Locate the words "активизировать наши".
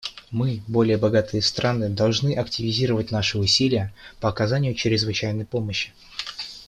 2.33-3.37